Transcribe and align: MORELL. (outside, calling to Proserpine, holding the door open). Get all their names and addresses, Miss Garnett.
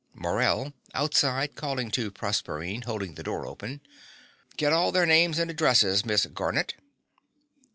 MORELL. 0.15 0.73
(outside, 0.95 1.53
calling 1.53 1.91
to 1.91 2.09
Proserpine, 2.09 2.85
holding 2.85 3.13
the 3.13 3.21
door 3.21 3.45
open). 3.45 3.81
Get 4.57 4.73
all 4.73 4.91
their 4.91 5.05
names 5.05 5.37
and 5.37 5.51
addresses, 5.51 6.03
Miss 6.03 6.25
Garnett. 6.25 6.73